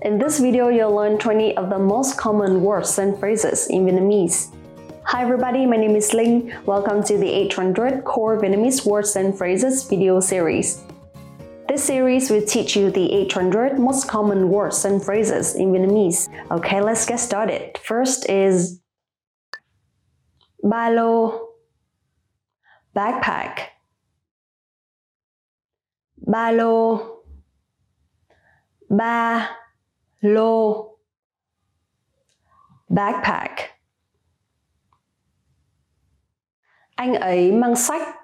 In 0.00 0.18
this 0.18 0.40
video, 0.40 0.68
you'll 0.68 0.94
learn 0.94 1.18
20 1.18 1.56
of 1.56 1.70
the 1.70 1.78
most 1.78 2.16
common 2.16 2.62
words 2.62 2.98
and 2.98 3.16
phrases 3.18 3.68
in 3.68 3.84
Vietnamese. 3.84 4.52
Hi 5.04 5.22
everybody, 5.22 5.66
my 5.66 5.76
name 5.76 5.94
is 5.94 6.12
Ling. 6.12 6.52
Welcome 6.66 7.04
to 7.04 7.18
the 7.18 7.28
800 7.28 8.04
Core 8.04 8.40
Vietnamese 8.40 8.84
Words 8.84 9.14
and 9.14 9.36
Phrases 9.36 9.84
video 9.84 10.18
series. 10.18 10.82
This 11.68 11.84
series 11.84 12.30
will 12.30 12.44
teach 12.44 12.74
you 12.74 12.90
the 12.90 13.12
800 13.12 13.78
most 13.78 14.08
common 14.08 14.48
words 14.48 14.84
and 14.84 15.02
phrases 15.02 15.54
in 15.54 15.72
Vietnamese. 15.72 16.28
Okay, 16.50 16.80
let's 16.80 17.06
get 17.06 17.20
started. 17.20 17.78
First 17.78 18.28
is 18.28 18.80
ba 20.62 20.90
lô, 20.90 21.48
backpack. 22.96 23.68
Ba 26.18 26.50
lô, 26.52 27.22
ba 28.90 29.61
lô, 30.22 30.88
backpack. 32.88 33.52
Anh 36.94 37.14
ấy 37.14 37.52
mang 37.52 37.76
sách, 37.76 38.16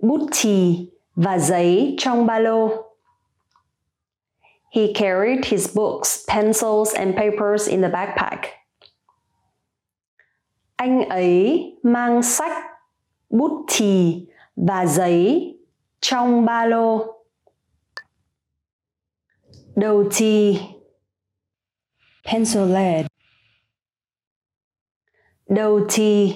bút 0.00 0.28
chì 0.32 0.90
và 1.14 1.38
giấy 1.38 1.96
trong 1.98 2.26
ba 2.26 2.38
lô. 2.38 2.68
He 4.74 4.82
carried 4.94 5.44
his 5.44 5.76
books, 5.76 6.28
pencils 6.28 6.94
and 6.94 7.16
papers 7.16 7.68
in 7.68 7.82
the 7.82 7.88
backpack. 7.88 8.40
Anh 10.76 11.08
ấy 11.08 11.62
mang 11.82 12.22
sách, 12.22 12.66
bút 13.30 13.64
chì 13.68 14.26
và 14.56 14.86
giấy 14.86 15.58
trong 16.00 16.44
ba 16.44 16.66
lô. 16.66 17.14
Đầu 19.76 20.04
chì 20.10 20.60
pencil 22.24 22.72
lead, 22.72 23.06
đầu 25.46 25.80
chì. 25.88 26.34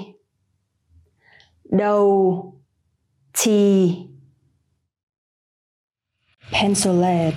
Đầu 1.64 2.62
chì. 3.32 3.96
Pencil 6.52 7.00
lead, 7.00 7.34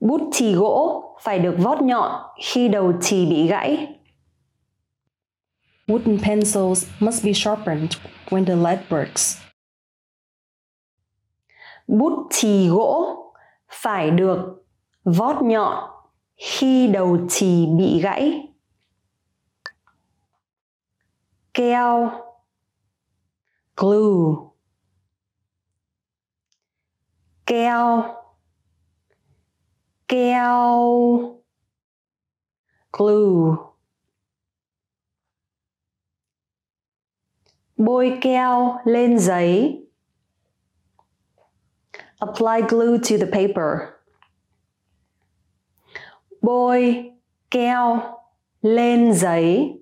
bút 0.00 0.30
chì 0.32 0.52
gỗ 0.52 1.04
phải 1.22 1.38
được 1.38 1.56
vót 1.58 1.82
nhọn 1.82 2.22
khi 2.42 2.68
đầu 2.68 2.92
chì 3.00 3.26
bị 3.26 3.48
gãy. 3.48 3.86
Wooden 5.86 6.18
pencils 6.22 6.88
must 7.00 7.24
be 7.24 7.32
sharpened 7.32 7.90
when 8.30 8.44
the 8.46 8.56
lead 8.56 8.78
breaks. 8.88 9.38
bút 11.86 12.28
chì 12.30 12.68
gỗ 12.68 13.19
phải 13.70 14.10
được 14.10 14.64
vót 15.04 15.36
nhọn 15.42 15.90
khi 16.36 16.88
đầu 16.88 17.18
chì 17.28 17.66
bị 17.78 18.00
gãy. 18.02 18.48
Keo. 21.54 22.10
Glue. 23.76 24.36
Keo. 27.46 28.04
Keo. 30.08 31.40
Glue. 32.92 33.56
Bôi 37.76 38.18
keo 38.20 38.78
lên 38.84 39.18
giấy. 39.18 39.86
Apply 42.20 42.62
glue 42.62 42.98
to 42.98 43.18
the 43.18 43.26
paper. 43.26 43.96
Bôi 46.42 47.12
keo 47.50 48.18
lên 48.62 49.14
giấy. 49.14 49.76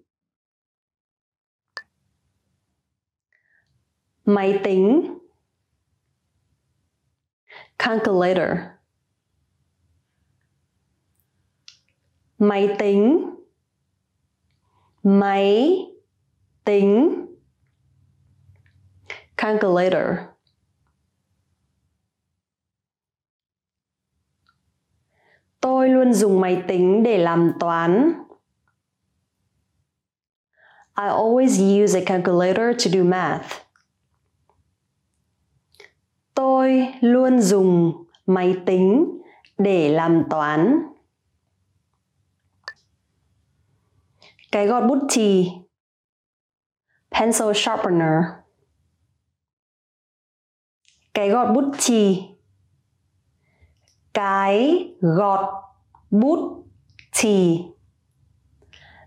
Máy 4.25 4.60
tính. 4.65 5.19
Calculator. 7.78 8.59
Máy 12.38 12.76
tính. 12.78 13.34
Máy 15.03 15.78
tính. 16.65 17.26
Calculator 19.37 20.38
tôi 25.60 25.88
luôn 25.88 26.12
dùng 26.12 26.41
máy 26.41 26.62
tính 26.69 27.02
để 27.02 27.19
làm 27.19 27.52
toán 27.60 28.12
I 30.98 31.10
always 31.10 31.60
use 31.60 31.94
a 31.94 32.04
calculator 32.04 32.74
to 32.74 32.91
do 32.91 33.04
math. 33.04 33.52
Tôi 36.34 36.94
luôn 37.00 37.41
dùng 37.41 38.04
máy 38.26 38.56
tính 38.66 39.20
để 39.58 39.88
làm 39.88 40.24
toán. 40.30 40.82
Cái 44.52 44.66
gọt 44.66 44.88
bút 44.88 44.98
chì 45.08 45.50
pencil 47.10 47.52
sharpener. 47.54 48.25
Cái 51.14 51.30
gọt 51.30 51.54
bút 51.54 51.75
chì 51.78 52.28
cái 54.19 54.89
gọt 55.01 55.41
bút 56.11 56.65
chì. 57.12 57.65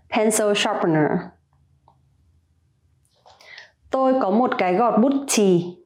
Pencil 0.08 0.52
sharpener. 0.56 1.10
Tôi 3.90 4.14
có 4.22 4.30
một 4.30 4.50
cái 4.58 4.74
gọt 4.74 5.00
bút 5.00 5.12
chì. 5.28 5.76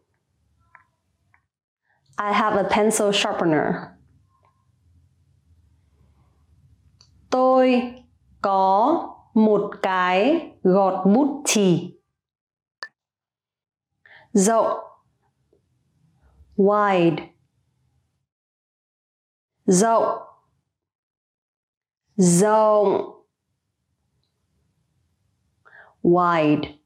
I 2.18 2.32
have 2.32 2.56
a 2.56 2.68
pencil 2.76 3.10
sharpener. 3.12 3.74
Tôi 7.30 7.94
có 8.42 8.94
một 9.34 9.70
cái 9.82 10.50
gọt 10.62 11.06
bút 11.06 11.42
chì. 11.46 12.00
Rộng. 14.32 14.78
Wide 16.56 17.35
rộng 19.66 20.18
rộng 22.16 23.22
wide 26.02 26.76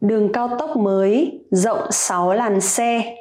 Đường 0.00 0.32
cao 0.32 0.56
tốc 0.58 0.76
mới, 0.76 1.44
rộng 1.50 1.92
6 1.92 2.32
làn 2.32 2.60
xe. 2.60 3.16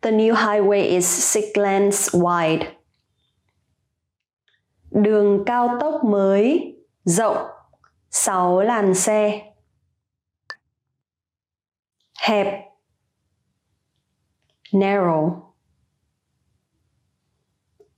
The 0.00 0.10
new 0.10 0.34
highway 0.34 0.82
is 0.82 1.04
six 1.04 1.44
lanes 1.54 2.16
wide. 2.16 2.64
Đường 4.90 5.44
cao 5.46 5.76
tốc 5.80 6.04
mới, 6.04 6.76
rộng 7.04 7.46
6 8.10 8.60
làn 8.60 8.94
xe 8.94 9.49
hẹp, 12.20 12.68
narrow, 14.72 15.40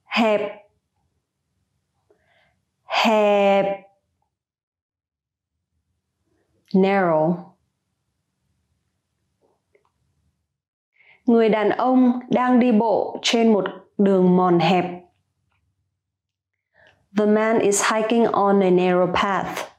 hẹp 0.04 0.62
hẹp, 3.04 3.66
narrow. 6.72 7.34
Người 11.26 11.48
đàn 11.48 11.70
ông 11.70 12.20
đang 12.30 12.60
đi 12.60 12.72
bộ 12.72 13.18
trên 13.22 13.52
một 13.52 13.64
đường 13.98 14.36
mòn 14.36 14.58
hẹp. 14.58 14.84
The 17.18 17.26
man 17.26 17.58
is 17.58 17.82
hiking 17.92 18.24
on 18.32 18.62
a 18.62 18.70
narrow 18.70 19.14
path. 19.14 19.72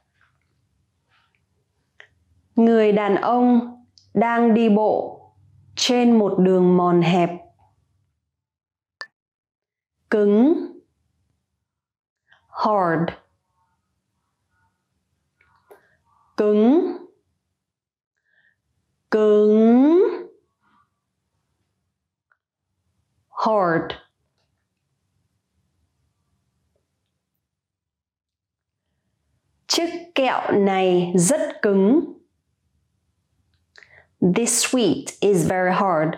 Người 2.56 2.92
đàn 2.92 3.14
ông 3.14 3.73
đang 4.14 4.54
đi 4.54 4.68
bộ 4.68 5.20
trên 5.76 6.18
một 6.18 6.34
đường 6.38 6.76
mòn 6.76 7.02
hẹp. 7.02 7.30
Cứng. 10.10 10.72
Hard. 12.48 13.12
Cứng. 16.36 16.96
Cứng. 19.10 20.00
Hard. 23.30 23.94
Chiếc 29.66 29.90
kẹo 30.14 30.52
này 30.52 31.12
rất 31.16 31.62
cứng. 31.62 32.14
This 34.26 34.58
sweet 34.60 35.18
is 35.20 35.44
very 35.44 35.74
hard. 35.74 36.16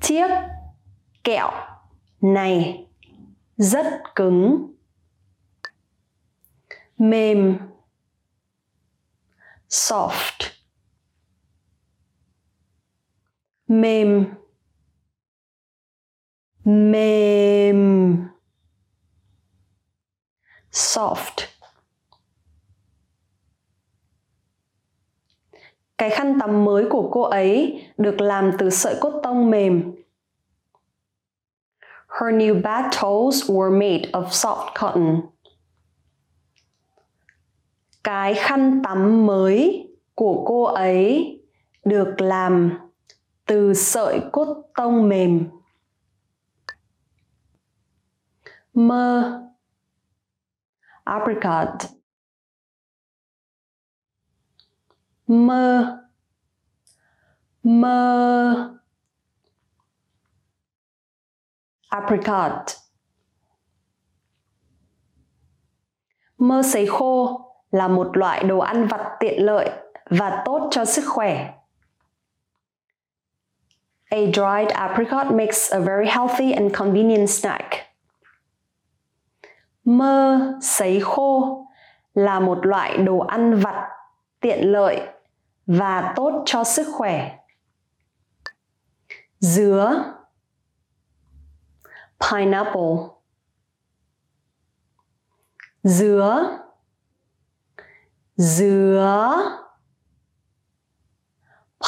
Chiếc 0.00 0.30
kẹo. 1.24 1.50
Này 2.20 2.86
rất 3.56 4.02
cứng. 4.14 4.74
Mềm. 6.98 7.58
Soft. 9.68 10.50
Mềm. 13.68 14.34
Mềm. 16.64 18.28
Soft 20.72 21.54
cái 25.98 26.10
khăn 26.10 26.38
tắm 26.40 26.64
mới 26.64 26.86
của 26.90 27.08
cô 27.12 27.22
ấy 27.22 27.84
được 27.98 28.20
làm 28.20 28.50
từ 28.58 28.70
sợi 28.70 28.94
cốt 29.00 29.20
tông 29.22 29.50
mềm. 29.50 29.92
Her 32.08 32.34
new 32.34 32.62
bath 32.62 32.96
towels 32.96 33.54
were 33.54 33.70
made 33.70 34.10
of 34.12 34.24
soft 34.24 34.66
cotton. 34.80 35.20
Cái 38.04 38.34
khăn 38.34 38.82
tắm 38.84 39.26
mới 39.26 39.88
của 40.14 40.44
cô 40.46 40.62
ấy 40.62 41.40
được 41.84 42.20
làm 42.20 42.78
từ 43.46 43.74
sợi 43.74 44.20
cốt 44.32 44.62
tông 44.74 45.08
mềm. 45.08 45.48
Mơ. 48.74 49.40
Apricot. 51.04 51.68
Mơ. 55.26 55.98
Mơ. 57.62 58.70
Apricot. 61.88 62.52
Mơ 66.38 66.62
sấy 66.62 66.86
khô 66.86 67.40
là 67.70 67.88
một 67.88 68.16
loại 68.16 68.44
đồ 68.44 68.58
ăn 68.58 68.86
vặt 68.86 69.16
tiện 69.20 69.44
lợi 69.44 69.70
và 70.10 70.42
tốt 70.44 70.68
cho 70.70 70.84
sức 70.84 71.04
khỏe. 71.08 71.54
A 74.10 74.18
dried 74.18 74.68
apricot 74.74 75.26
makes 75.26 75.72
a 75.72 75.78
very 75.78 76.06
healthy 76.06 76.52
and 76.52 76.72
convenient 76.74 77.30
snack. 77.30 77.74
Mơ 79.84 80.40
sấy 80.62 81.00
khô 81.00 81.66
là 82.14 82.40
một 82.40 82.66
loại 82.66 82.98
đồ 82.98 83.18
ăn 83.18 83.54
vặt 83.54 83.88
tiện 84.40 84.72
lợi 84.72 85.13
và 85.66 86.12
tốt 86.16 86.42
cho 86.46 86.64
sức 86.64 86.86
khỏe. 86.92 87.38
Dứa. 89.38 90.14
Pineapple. 92.30 92.96
Dứa. 95.82 96.58
Dứa. 98.36 99.36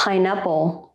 Pineapple. 0.06 0.86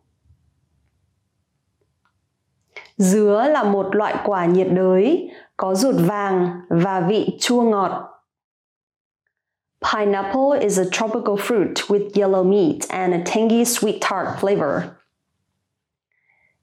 Dứa 2.96 3.48
là 3.48 3.62
một 3.62 3.94
loại 3.94 4.16
quả 4.24 4.44
nhiệt 4.46 4.68
đới 4.70 5.30
có 5.56 5.74
ruột 5.74 5.94
vàng 5.98 6.60
và 6.68 7.00
vị 7.00 7.38
chua 7.40 7.62
ngọt. 7.62 8.11
Pineapple 9.82 10.52
is 10.52 10.78
a 10.78 10.90
tropical 10.90 11.36
fruit 11.36 11.88
with 11.88 12.16
yellow 12.16 12.44
meat 12.44 12.86
and 12.90 13.14
a 13.14 13.22
tangy 13.24 13.64
sweet 13.64 14.00
tart 14.00 14.38
flavor. 14.40 14.82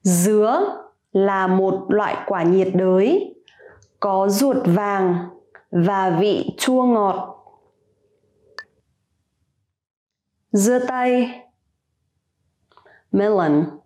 Dứa 0.03 0.77
là 1.11 1.47
một 1.47 1.85
loại 1.89 2.17
quả 2.25 2.43
nhiệt 2.43 2.67
đới, 2.73 3.35
có 3.99 4.29
ruột 4.29 4.57
vàng 4.65 5.29
và 5.71 6.09
vị 6.19 6.49
chua 6.57 6.83
ngọt. 6.83 7.35
Dưa 10.51 10.79
tây 10.87 11.29
melon 13.11 13.79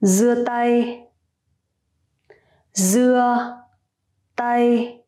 dưa 0.00 0.44
tây 0.44 1.00
dưa 2.72 3.56
tây 4.36 5.01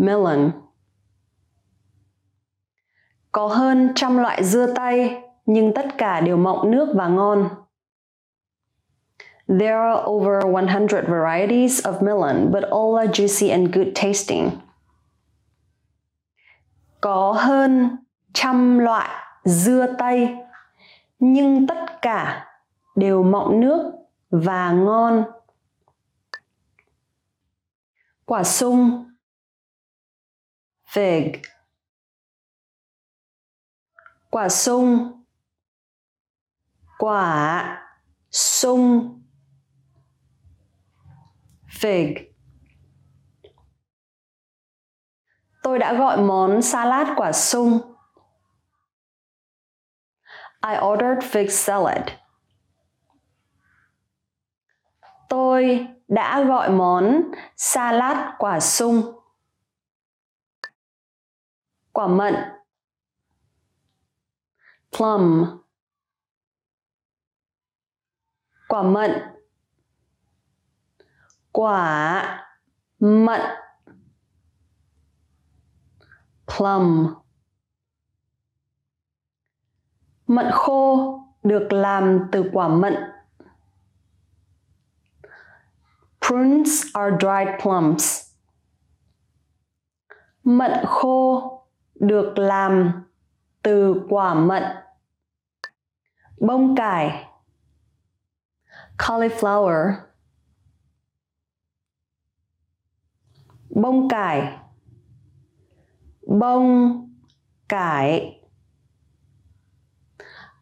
melon 0.00 0.50
có 3.32 3.46
hơn 3.46 3.92
trăm 3.94 4.18
loại 4.18 4.44
dưa 4.44 4.74
tay 4.74 5.22
nhưng 5.46 5.74
tất 5.74 5.86
cả 5.98 6.20
đều 6.20 6.36
mọng 6.36 6.70
nước 6.70 6.92
và 6.94 7.08
ngon 7.08 7.48
There 9.58 9.74
are 9.74 10.02
over 10.04 10.44
100 10.44 11.08
varieties 11.08 11.86
of 11.86 12.00
melon, 12.02 12.52
but 12.52 12.62
all 12.62 12.96
are 12.96 13.08
juicy 13.08 13.50
and 13.50 13.74
good 13.74 13.88
tasting. 13.94 14.50
Có 17.00 17.32
hơn 17.32 17.96
trăm 18.32 18.78
loại 18.78 19.08
dưa 19.44 19.86
tây, 19.98 20.36
nhưng 21.18 21.66
tất 21.66 22.02
cả 22.02 22.46
đều 22.96 23.22
mọng 23.22 23.60
nước 23.60 23.92
và 24.30 24.72
ngon. 24.72 25.24
Quả 28.24 28.44
sung 28.44 29.09
fig 30.92 31.42
quả 34.30 34.48
sung 34.48 35.24
quả 36.98 37.82
sung 38.30 39.20
fig 41.80 42.30
Tôi 45.62 45.78
đã 45.78 45.94
gọi 45.94 46.16
món 46.22 46.62
salad 46.62 47.08
quả 47.16 47.32
sung. 47.32 47.80
I 50.62 50.76
ordered 50.80 51.22
fig 51.22 51.48
salad. 51.48 52.02
Tôi 55.28 55.86
đã 56.08 56.44
gọi 56.44 56.70
món 56.70 57.22
salad 57.56 58.16
quả 58.38 58.60
sung. 58.60 59.19
Quả 61.92 62.06
mận. 62.06 62.34
Plum. 64.96 65.46
Quả 68.68 68.82
mận. 68.82 69.10
Quả 71.52 72.46
mận. 72.98 73.40
Plum. 76.56 77.14
Mận 80.26 80.46
khô 80.52 81.16
được 81.42 81.72
làm 81.72 82.28
từ 82.32 82.50
quả 82.52 82.68
mận. 82.68 82.94
Prunes 86.20 86.84
are 86.94 87.16
dried 87.20 87.48
plums. 87.62 88.30
Mận 90.42 90.72
khô 90.86 91.59
được 92.00 92.38
làm 92.38 93.02
từ 93.62 94.06
quả 94.08 94.34
mận. 94.34 94.62
Bông 96.40 96.76
cải, 96.76 97.26
cauliflower, 98.98 99.92
bông 103.70 104.08
cải 104.08 104.58
bông 106.26 106.96
cải, 107.68 108.40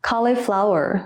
cauliflower 0.03 0.99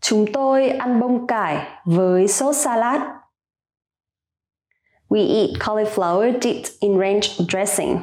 Chúng 0.00 0.26
tôi 0.32 0.68
ăn 0.68 1.00
bông 1.00 1.26
cải 1.26 1.80
với 1.84 2.28
sốt 2.28 2.56
salad. 2.56 3.00
We 5.10 5.20
eat 5.20 5.58
cauliflower 5.58 6.32
dipped 6.40 6.70
in 6.80 6.98
ranch 6.98 7.38
dressing. 7.48 8.00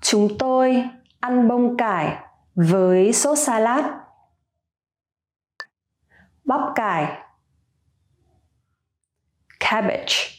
Chúng 0.00 0.38
tôi 0.38 0.84
ăn 1.20 1.48
bông 1.48 1.76
cải 1.76 2.16
với 2.54 3.12
sốt 3.12 3.38
salad. 3.38 3.84
Bắp 6.44 6.60
cải 6.74 7.22
cabbage 9.60 10.36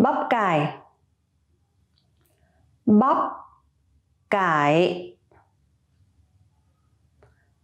bắp 0.00 0.14
cải 0.30 0.78
bắp 2.86 3.16
cải 4.30 5.16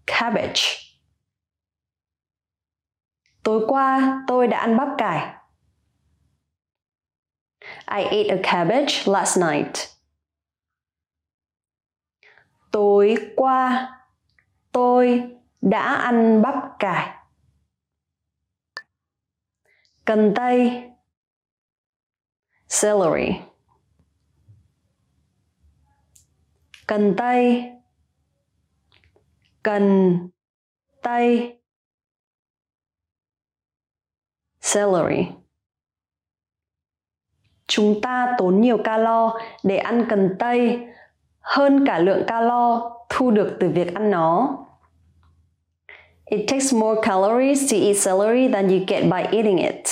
cabbage. 0.06 0.86
Tối 3.47 3.65
qua 3.69 4.23
tôi 4.26 4.49
đã 4.49 4.59
ăn 4.59 4.76
bắp 4.76 4.88
cải. 4.99 5.35
I 7.87 8.03
ate 8.05 8.29
a 8.29 8.37
cabbage 8.43 9.03
last 9.07 9.38
night. 9.38 9.75
Tối 12.71 13.15
qua, 13.37 13.88
tôi 14.73 15.37
đã 15.61 15.95
ăn 15.95 16.43
bắp 16.43 16.55
cải. 16.79 17.17
Cần 20.05 20.33
tây 20.37 20.91
celery. 22.83 23.41
Cần 26.87 27.15
tây 27.19 27.65
cần 29.62 30.19
tây 31.03 31.57
celery 34.75 35.27
chúng 37.67 38.01
ta 38.01 38.35
tốn 38.39 38.61
nhiều 38.61 38.79
calo 38.85 39.41
để 39.63 39.77
ăn 39.77 40.07
cần 40.09 40.37
tây, 40.39 40.87
hơn 41.41 41.87
cả 41.87 41.99
lượng 41.99 42.23
calo 42.27 42.93
thu 43.09 43.31
được 43.31 43.57
từ 43.61 43.69
việc 43.69 43.95
ăn 43.95 44.11
nó. 44.11 44.59
It 46.25 46.41
takes 46.49 46.75
more 46.75 47.01
calories 47.03 47.73
to 47.73 47.77
eat 47.77 47.97
celery 48.05 48.49
than 48.49 48.69
you 48.69 48.85
get 48.87 49.03
by 49.05 49.37
eating 49.37 49.59
it. 49.59 49.85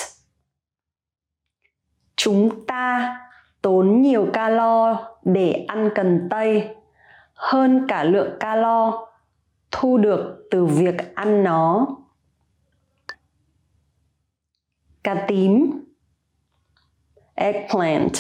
Chúng 2.16 2.66
ta 2.66 3.16
tốn 3.62 4.02
nhiều 4.02 4.26
calo 4.32 4.98
để 5.22 5.64
ăn 5.68 5.90
cần 5.94 6.26
tây, 6.30 6.68
hơn 7.34 7.86
cả 7.88 8.04
lượng 8.04 8.30
calo 8.40 9.06
thu 9.70 9.98
được 9.98 10.48
từ 10.50 10.64
việc 10.66 11.14
ăn 11.14 11.42
nó. 11.42 11.86
Cà 15.04 15.24
tím 15.28 15.84
eggplant. 17.34 18.12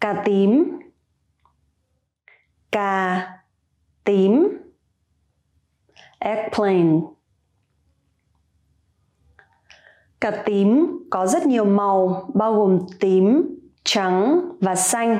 Cà 0.00 0.22
tím 0.24 0.78
cà 2.70 3.28
tím 4.04 4.48
eggplant. 6.18 7.04
Cà 10.20 10.42
tím 10.46 10.98
có 11.10 11.26
rất 11.26 11.46
nhiều 11.46 11.64
màu 11.64 12.30
bao 12.34 12.54
gồm 12.54 12.78
tím 13.00 13.58
trắng 13.84 14.40
và 14.60 14.74
xanh. 14.74 15.18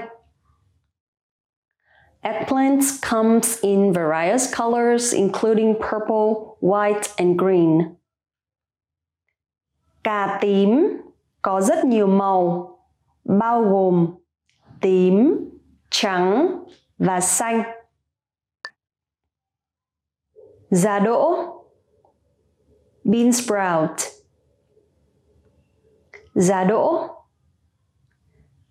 Eggplants 2.20 3.10
comes 3.10 3.60
in 3.60 3.92
various 3.92 4.54
colors 4.58 5.14
including 5.14 5.74
purple, 5.74 6.56
white 6.60 7.08
and 7.16 7.40
green. 7.40 8.01
Cà 10.04 10.38
tím 10.40 11.00
có 11.42 11.60
rất 11.60 11.84
nhiều 11.84 12.06
màu 12.06 12.68
bao 13.24 13.62
gồm 13.62 14.14
tím, 14.80 15.34
trắng 15.90 16.58
và 16.98 17.20
xanh. 17.20 17.62
Giá 20.70 20.98
đỗ. 20.98 21.36
Bean 23.04 23.32
sprout. 23.32 23.90
Giá 26.34 26.64
đỗ. 26.64 27.08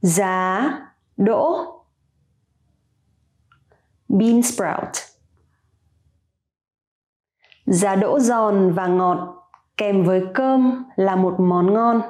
Giá 0.01 0.71
đỗ. 1.17 1.65
Bean 4.07 4.41
sprout. 4.41 4.89
Giá 7.65 7.95
đỗ 7.95 8.19
giòn 8.19 8.73
và 8.73 8.87
ngọt 8.87 9.40
kèm 9.81 10.03
với 10.03 10.25
cơm 10.33 10.83
là 10.95 11.15
một 11.15 11.35
món 11.39 11.73
ngon 11.73 12.01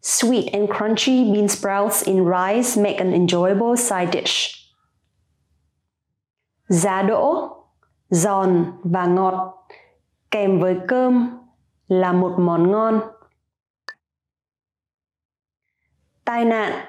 Sweet 0.00 0.48
and 0.52 0.70
crunchy 0.78 1.32
bean 1.32 1.48
sprouts 1.48 2.04
in 2.04 2.24
rice 2.24 2.82
make 2.82 2.96
an 2.96 3.12
enjoyable 3.12 3.76
side 3.76 4.10
dish. 4.12 4.56
Giá 6.68 7.02
đỗ, 7.02 7.56
giòn 8.08 8.72
và 8.84 9.06
ngọt 9.06 9.66
kèm 10.30 10.60
với 10.60 10.76
cơm 10.88 11.38
là 11.88 12.12
một 12.12 12.34
món 12.38 12.70
ngon. 12.70 13.00
Tai 16.24 16.44
nạn 16.44 16.86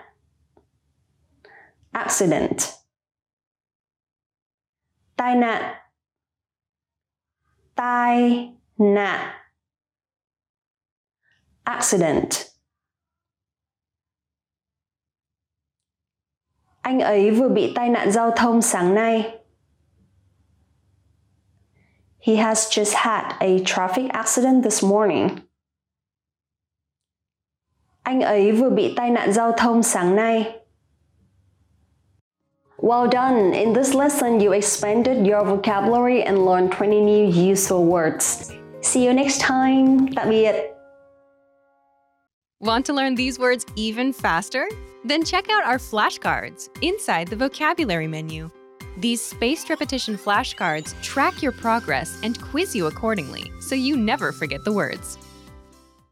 accident 1.91 2.57
tai 5.15 5.35
nạn 5.35 5.75
tai 7.75 8.52
nạn 8.77 9.33
accident 11.63 12.53
Anh 16.83 16.99
ấy 16.99 17.31
vừa 17.31 17.49
bị 17.49 17.73
tai 17.75 17.89
nạn 17.89 18.11
giao 18.11 18.31
thông 18.31 18.61
sáng 18.61 18.95
nay. 18.95 19.39
He 22.19 22.35
has 22.35 22.67
just 22.79 22.93
had 22.95 23.23
a 23.39 23.47
traffic 23.65 24.09
accident 24.09 24.63
this 24.63 24.83
morning. 24.83 25.29
Anh 28.01 28.21
ấy 28.21 28.51
vừa 28.51 28.69
bị 28.69 28.93
tai 28.95 29.09
nạn 29.09 29.33
giao 29.33 29.51
thông 29.51 29.83
sáng 29.83 30.15
nay. 30.15 30.59
Well 32.77 33.09
done! 33.11 33.51
In 33.51 33.73
this 33.73 33.95
lesson, 33.95 34.39
you 34.39 34.51
expanded 34.51 35.17
your 35.27 35.45
vocabulary 35.45 36.21
and 36.21 36.37
learned 36.37 36.73
20 36.73 37.01
new 37.01 37.51
useful 37.51 37.85
words. 37.85 38.51
See 38.93 39.05
you 39.05 39.13
next 39.13 39.39
time. 39.39 40.07
Tạm 40.15 40.29
biệt. 40.29 40.53
Uh, 40.53 40.61
Want 42.59 42.85
to 42.85 42.93
learn 42.93 43.15
these 43.15 43.39
words 43.39 43.65
even 43.75 44.13
faster? 44.13 44.69
Then 45.03 45.25
check 45.25 45.49
out 45.49 45.65
our 45.65 45.79
flashcards 45.79 46.69
inside 46.81 47.27
the 47.27 47.35
vocabulary 47.35 48.07
menu. 48.07 48.51
These 48.99 49.19
spaced 49.19 49.69
repetition 49.71 50.15
flashcards 50.15 50.93
track 51.01 51.41
your 51.41 51.53
progress 51.53 52.19
and 52.21 52.39
quiz 52.51 52.75
you 52.75 52.85
accordingly 52.85 53.51
so 53.59 53.73
you 53.73 53.97
never 53.97 54.31
forget 54.31 54.63
the 54.63 54.71
words. 54.71 55.17